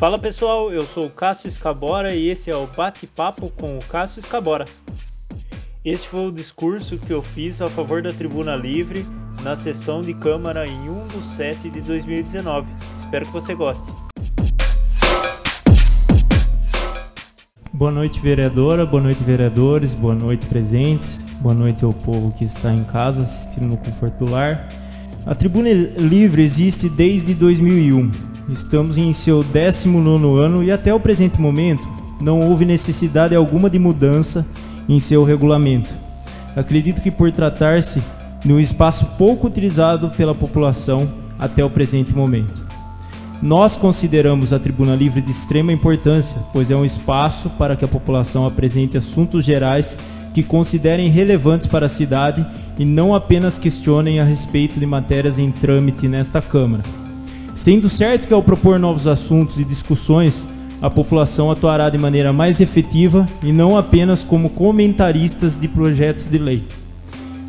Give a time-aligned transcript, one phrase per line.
[0.00, 4.20] Fala pessoal, eu sou o Cássio Escabora e esse é o Bate-Papo com o Cássio
[4.20, 4.64] Escabora.
[5.84, 9.04] Este foi o discurso que eu fiz a favor da Tribuna Livre
[9.42, 12.66] na sessão de Câmara em 1 de 7 de 2019.
[12.98, 13.92] Espero que você goste.
[17.70, 22.72] Boa noite, vereadora, boa noite, vereadores, boa noite, presentes, boa noite ao povo que está
[22.72, 24.66] em casa assistindo no Conforto Lar.
[25.26, 31.40] A Tribuna Livre existe desde 2001 Estamos em seu 19 ano e até o presente
[31.40, 31.86] momento
[32.20, 34.46] não houve necessidade alguma de mudança
[34.88, 35.92] em seu regulamento.
[36.54, 38.02] Acredito que por tratar-se
[38.44, 41.08] de um espaço pouco utilizado pela população
[41.38, 42.68] até o presente momento.
[43.42, 47.88] Nós consideramos a Tribuna Livre de extrema importância, pois é um espaço para que a
[47.88, 49.98] população apresente assuntos gerais
[50.34, 52.46] que considerem relevantes para a cidade
[52.78, 56.82] e não apenas questionem a respeito de matérias em trâmite nesta Câmara.
[57.60, 60.48] Sendo certo que ao propor novos assuntos e discussões,
[60.80, 66.38] a população atuará de maneira mais efetiva e não apenas como comentaristas de projetos de
[66.38, 66.64] lei.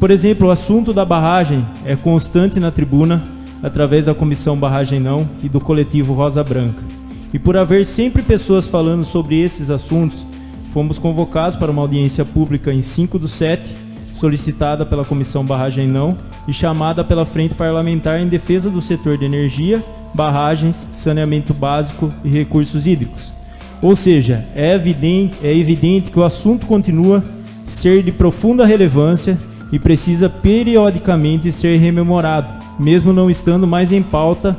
[0.00, 3.22] Por exemplo, o assunto da barragem é constante na tribuna
[3.62, 6.82] através da Comissão Barragem Não e do coletivo Rosa Branca.
[7.30, 10.24] E por haver sempre pessoas falando sobre esses assuntos,
[10.72, 13.76] fomos convocados para uma audiência pública em 5 do 7,
[14.14, 16.16] solicitada pela Comissão Barragem Não
[16.48, 22.28] e chamada pela Frente Parlamentar em defesa do setor de energia barragens, saneamento básico e
[22.28, 23.32] recursos hídricos.
[23.80, 27.24] Ou seja, é evidente, é evidente que o assunto continua
[27.64, 29.38] ser de profunda relevância
[29.70, 34.56] e precisa periodicamente ser rememorado, mesmo não estando mais em pauta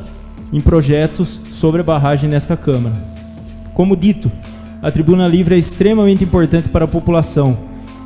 [0.53, 2.95] em projetos sobre a barragem nesta Câmara.
[3.73, 4.31] Como dito,
[4.81, 7.58] a tribuna livre é extremamente importante para a população,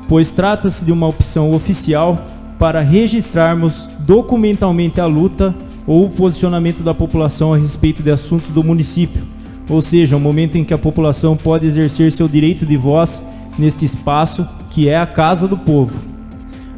[0.08, 2.26] pois trata-se de uma opção oficial
[2.58, 5.54] para registrarmos documentalmente a luta
[5.86, 9.24] ou o posicionamento da população a respeito de assuntos do município,
[9.70, 13.24] ou seja, o momento em que a população pode exercer seu direito de voz
[13.58, 16.00] neste espaço que é a casa do povo.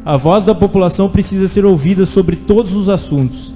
[0.06, 3.56] A voz da população precisa ser ouvida sobre todos os assuntos.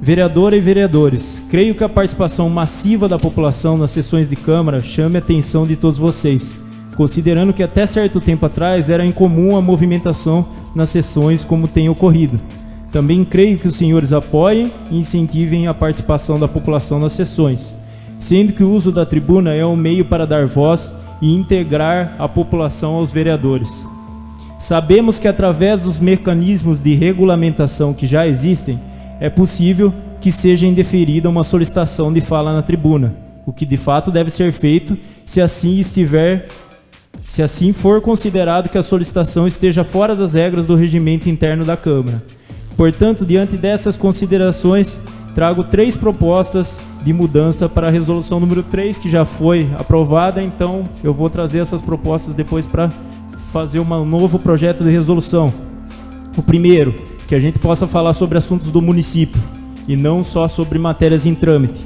[0.00, 5.16] Vereadora e vereadores, creio que a participação massiva da população nas sessões de Câmara chame
[5.16, 6.56] a atenção de todos vocês,
[6.96, 12.38] considerando que até certo tempo atrás era incomum a movimentação nas sessões como tem ocorrido.
[12.96, 17.76] Também creio que os senhores apoiem e incentivem a participação da população nas sessões,
[18.18, 22.26] sendo que o uso da tribuna é um meio para dar voz e integrar a
[22.26, 23.86] população aos vereadores.
[24.58, 28.80] Sabemos que através dos mecanismos de regulamentação que já existem,
[29.20, 33.14] é possível que seja indeferida uma solicitação de fala na tribuna,
[33.44, 36.48] o que de fato deve ser feito se assim estiver
[37.26, 41.76] se assim for considerado que a solicitação esteja fora das regras do regimento interno da
[41.76, 42.22] Câmara.
[42.76, 45.00] Portanto, diante dessas considerações,
[45.34, 50.84] trago três propostas de mudança para a resolução número 3, que já foi aprovada, então
[51.02, 52.90] eu vou trazer essas propostas depois para
[53.52, 55.52] fazer um novo projeto de resolução.
[56.36, 56.94] O primeiro,
[57.26, 59.40] que a gente possa falar sobre assuntos do município
[59.88, 61.80] e não só sobre matérias em trâmite.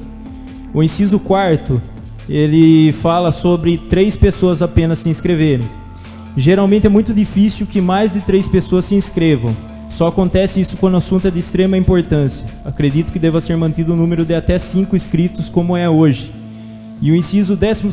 [0.72, 1.80] O inciso quarto,
[2.28, 5.68] ele fala sobre três pessoas apenas se inscreverem.
[6.36, 9.54] Geralmente é muito difícil que mais de três pessoas se inscrevam,
[9.90, 12.46] só acontece isso quando o assunto é de extrema importância.
[12.64, 16.32] Acredito que deva ser mantido o um número de até 5 inscritos, como é hoje.
[17.02, 17.84] E o inciso 12,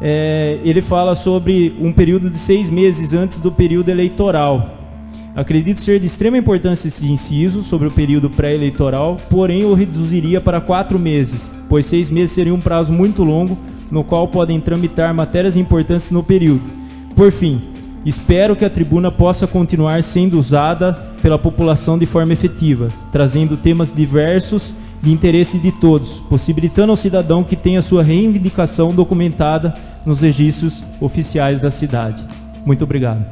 [0.00, 4.72] é, ele fala sobre um período de seis meses antes do período eleitoral.
[5.34, 10.62] Acredito ser de extrema importância esse inciso sobre o período pré-eleitoral, porém eu reduziria para
[10.62, 13.58] quatro meses, pois seis meses seria um prazo muito longo,
[13.90, 16.64] no qual podem tramitar matérias importantes no período.
[17.14, 17.60] Por fim,
[18.06, 23.92] Espero que a tribuna possa continuar sendo usada pela população de forma efetiva, trazendo temas
[23.92, 24.72] diversos
[25.02, 29.74] de interesse de todos, possibilitando ao cidadão que tenha sua reivindicação documentada
[30.06, 32.24] nos registros oficiais da cidade.
[32.64, 33.26] Muito obrigado.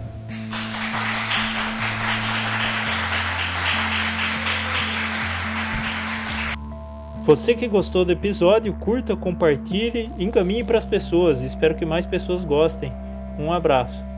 [7.22, 11.40] Você que gostou do episódio, curta, compartilhe, encaminhe para as pessoas.
[11.42, 12.92] Espero que mais pessoas gostem.
[13.38, 14.13] Um abraço.